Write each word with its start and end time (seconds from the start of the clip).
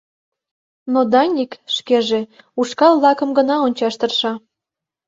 Но 0.93 0.99
Даник 1.13 1.51
шкеже 1.75 2.19
ушкал-влакым 2.59 3.29
гына 3.37 3.55
ончаш 3.65 3.95
тырша. 3.99 4.33